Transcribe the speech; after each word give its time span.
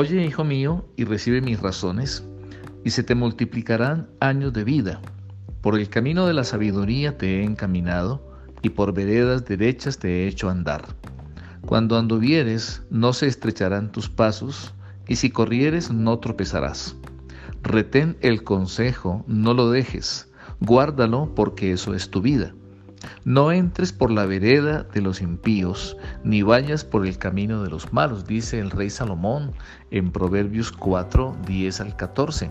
Oye, 0.00 0.24
hijo 0.24 0.44
mío, 0.44 0.86
y 0.96 1.04
recibe 1.04 1.42
mis 1.42 1.60
razones, 1.60 2.24
y 2.84 2.88
se 2.88 3.02
te 3.02 3.14
multiplicarán 3.14 4.08
años 4.18 4.54
de 4.54 4.64
vida. 4.64 4.98
Por 5.60 5.78
el 5.78 5.90
camino 5.90 6.26
de 6.26 6.32
la 6.32 6.44
sabiduría 6.44 7.18
te 7.18 7.36
he 7.36 7.44
encaminado, 7.44 8.26
y 8.62 8.70
por 8.70 8.94
veredas 8.94 9.44
derechas 9.44 9.98
te 9.98 10.08
he 10.08 10.26
hecho 10.26 10.48
andar. 10.48 10.86
Cuando 11.66 11.98
anduvieres, 11.98 12.82
no 12.88 13.12
se 13.12 13.26
estrecharán 13.26 13.92
tus 13.92 14.08
pasos, 14.08 14.72
y 15.06 15.16
si 15.16 15.28
corrieres, 15.28 15.92
no 15.92 16.18
tropezarás. 16.18 16.96
Retén 17.62 18.16
el 18.22 18.42
consejo, 18.42 19.22
no 19.26 19.52
lo 19.52 19.70
dejes, 19.70 20.32
guárdalo 20.60 21.34
porque 21.34 21.72
eso 21.72 21.92
es 21.94 22.08
tu 22.08 22.22
vida. 22.22 22.54
No 23.24 23.52
entres 23.52 23.92
por 23.92 24.10
la 24.10 24.26
vereda 24.26 24.82
de 24.82 25.00
los 25.00 25.20
impíos, 25.20 25.96
ni 26.24 26.42
vayas 26.42 26.84
por 26.84 27.06
el 27.06 27.18
camino 27.18 27.62
de 27.62 27.70
los 27.70 27.92
malos, 27.92 28.26
dice 28.26 28.58
el 28.58 28.70
rey 28.70 28.90
Salomón 28.90 29.52
en 29.90 30.10
Proverbios 30.10 30.72
4, 30.72 31.36
10 31.46 31.80
al 31.80 31.96
14. 31.96 32.50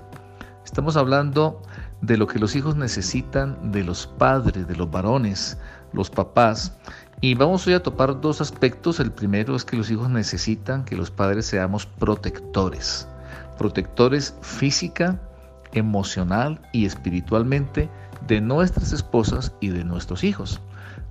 Estamos 0.65 0.97
hablando 0.97 1.61
de 2.01 2.17
lo 2.17 2.27
que 2.27 2.39
los 2.39 2.55
hijos 2.55 2.75
necesitan 2.75 3.71
de 3.71 3.83
los 3.83 4.07
padres, 4.07 4.67
de 4.67 4.75
los 4.75 4.89
varones, 4.89 5.57
los 5.93 6.09
papás. 6.09 6.77
Y 7.21 7.33
vamos 7.33 7.65
hoy 7.67 7.73
a 7.73 7.83
topar 7.83 8.21
dos 8.21 8.39
aspectos. 8.39 8.99
El 8.99 9.11
primero 9.11 9.55
es 9.55 9.65
que 9.65 9.77
los 9.77 9.89
hijos 9.91 10.09
necesitan 10.09 10.85
que 10.85 10.95
los 10.95 11.11
padres 11.11 11.45
seamos 11.45 11.85
protectores. 11.85 13.07
Protectores 13.57 14.35
física, 14.41 15.19
emocional 15.73 16.61
y 16.71 16.85
espiritualmente 16.85 17.89
de 18.29 18.41
nuestras 18.41 18.93
esposas 18.93 19.51
y 19.59 19.69
de 19.69 19.83
nuestros 19.83 20.23
hijos. 20.23 20.61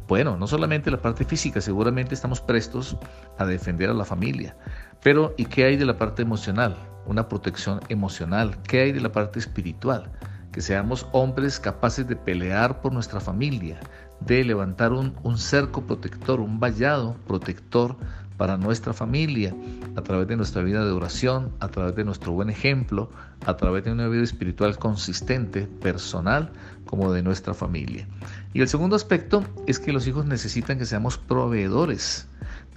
Bueno, 0.06 0.36
no 0.36 0.46
solamente 0.46 0.90
la 0.90 1.02
parte 1.02 1.24
física, 1.24 1.60
seguramente 1.60 2.14
estamos 2.14 2.40
prestos 2.40 2.96
a 3.38 3.44
defender 3.44 3.90
a 3.90 3.94
la 3.94 4.04
familia, 4.04 4.56
pero 5.02 5.34
¿y 5.36 5.46
qué 5.46 5.64
hay 5.64 5.76
de 5.76 5.84
la 5.84 5.98
parte 5.98 6.22
emocional? 6.22 6.76
Una 7.06 7.28
protección 7.28 7.80
emocional. 7.88 8.56
¿Qué 8.62 8.82
hay 8.82 8.92
de 8.92 9.00
la 9.00 9.10
parte 9.10 9.40
espiritual? 9.40 10.10
Que 10.52 10.60
seamos 10.60 11.08
hombres 11.10 11.58
capaces 11.58 12.06
de 12.06 12.14
pelear 12.14 12.80
por 12.80 12.92
nuestra 12.92 13.18
familia, 13.18 13.80
de 14.20 14.44
levantar 14.44 14.92
un, 14.92 15.14
un 15.24 15.38
cerco 15.38 15.82
protector, 15.82 16.38
un 16.38 16.60
vallado 16.60 17.16
protector 17.26 17.96
para 18.38 18.56
nuestra 18.56 18.94
familia, 18.94 19.54
a 19.96 20.00
través 20.00 20.28
de 20.28 20.36
nuestra 20.36 20.62
vida 20.62 20.84
de 20.84 20.92
oración, 20.92 21.50
a 21.60 21.68
través 21.68 21.94
de 21.96 22.04
nuestro 22.04 22.32
buen 22.32 22.48
ejemplo, 22.48 23.10
a 23.44 23.56
través 23.56 23.84
de 23.84 23.92
una 23.92 24.08
vida 24.08 24.22
espiritual 24.22 24.78
consistente, 24.78 25.66
personal, 25.66 26.52
como 26.86 27.12
de 27.12 27.22
nuestra 27.22 27.52
familia. 27.52 28.06
Y 28.54 28.62
el 28.62 28.68
segundo 28.68 28.96
aspecto 28.96 29.44
es 29.66 29.78
que 29.78 29.92
los 29.92 30.06
hijos 30.06 30.24
necesitan 30.24 30.78
que 30.78 30.86
seamos 30.86 31.18
proveedores. 31.18 32.28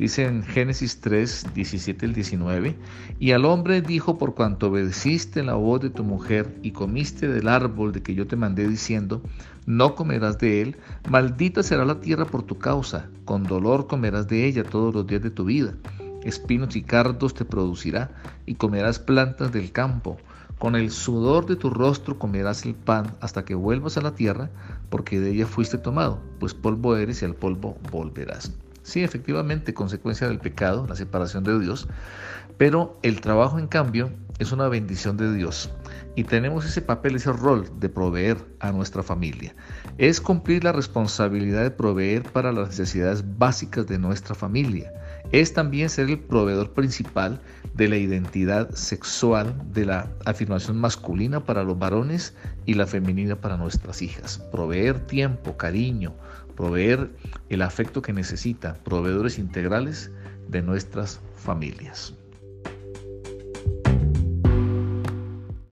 Dice 0.02 0.25
en 0.25 0.41
Génesis 0.41 0.99
3, 0.99 1.53
17 1.53 2.07
al 2.07 2.13
19, 2.13 2.75
y 3.19 3.33
al 3.33 3.45
hombre 3.45 3.83
dijo, 3.83 4.17
por 4.17 4.33
cuanto 4.33 4.69
obedeciste 4.69 5.44
la 5.44 5.53
voz 5.53 5.80
de 5.80 5.91
tu 5.91 6.03
mujer 6.03 6.57
y 6.63 6.71
comiste 6.71 7.27
del 7.27 7.47
árbol 7.47 7.91
de 7.91 8.02
que 8.02 8.16
yo 8.16 8.25
te 8.25 8.35
mandé 8.35 8.67
diciendo, 8.67 9.22
no 9.67 9.94
comerás 9.94 10.39
de 10.39 10.63
él, 10.63 10.77
maldita 11.07 11.61
será 11.61 11.85
la 11.85 11.99
tierra 11.99 12.25
por 12.25 12.41
tu 12.41 12.57
causa, 12.57 13.11
con 13.25 13.44
dolor 13.44 13.85
comerás 13.85 14.27
de 14.27 14.47
ella 14.47 14.63
todos 14.63 14.91
los 14.91 15.05
días 15.05 15.22
de 15.22 15.29
tu 15.29 15.45
vida. 15.45 15.75
Espinos 16.23 16.75
y 16.75 16.81
cardos 16.81 17.35
te 17.35 17.45
producirá, 17.45 18.09
y 18.47 18.55
comerás 18.55 18.97
plantas 18.97 19.52
del 19.52 19.72
campo. 19.72 20.17
Con 20.57 20.75
el 20.75 20.89
sudor 20.89 21.45
de 21.45 21.57
tu 21.57 21.69
rostro 21.69 22.17
comerás 22.17 22.66
el 22.66 22.73
pan 22.73 23.16
hasta 23.22 23.45
que 23.45 23.53
vuelvas 23.53 23.97
a 23.97 24.02
la 24.02 24.16
tierra, 24.16 24.49
porque 24.89 25.19
de 25.19 25.29
ella 25.29 25.45
fuiste 25.45 25.77
tomado, 25.77 26.19
pues 26.39 26.55
polvo 26.55 26.95
eres 26.95 27.22
y 27.22 27.25
al 27.25 27.35
polvo 27.35 27.77
volverás. 27.91 28.52
Sí, 28.83 29.03
efectivamente, 29.03 29.73
consecuencia 29.73 30.27
del 30.27 30.39
pecado, 30.39 30.85
la 30.87 30.95
separación 30.95 31.43
de 31.43 31.59
Dios, 31.59 31.87
pero 32.57 32.97
el 33.03 33.21
trabajo 33.21 33.59
en 33.59 33.67
cambio 33.67 34.11
es 34.39 34.51
una 34.51 34.67
bendición 34.67 35.17
de 35.17 35.33
Dios 35.33 35.69
y 36.16 36.23
tenemos 36.23 36.66
ese 36.66 36.81
papel, 36.81 37.16
ese 37.16 37.31
rol 37.31 37.69
de 37.79 37.89
proveer 37.89 38.38
a 38.59 38.72
nuestra 38.72 39.03
familia. 39.03 39.56
Es 39.97 40.19
cumplir 40.19 40.63
la 40.63 40.72
responsabilidad 40.72 41.61
de 41.61 41.72
proveer 41.72 42.23
para 42.23 42.51
las 42.51 42.69
necesidades 42.69 43.23
básicas 43.38 43.88
de 43.88 44.00
nuestra 44.00 44.35
familia. 44.35 44.91
Es 45.31 45.53
también 45.53 45.89
ser 45.89 46.09
el 46.09 46.19
proveedor 46.19 46.72
principal 46.72 47.39
de 47.75 47.88
la 47.88 47.97
identidad 47.97 48.72
sexual, 48.72 49.56
de 49.72 49.85
la 49.85 50.09
afirmación 50.25 50.77
masculina 50.77 51.45
para 51.45 51.63
los 51.63 51.79
varones 51.79 52.33
y 52.66 52.73
la 52.73 52.88
femenina 52.88 53.35
para 53.35 53.57
nuestras 53.57 54.01
hijas. 54.01 54.39
Proveer 54.51 55.00
tiempo, 55.00 55.56
cariño, 55.56 56.13
proveer 56.61 57.09
el 57.49 57.63
afecto 57.63 58.03
que 58.03 58.13
necesita, 58.13 58.75
proveedores 58.83 59.39
integrales 59.39 60.11
de 60.47 60.61
nuestras 60.61 61.19
familias. 61.35 62.13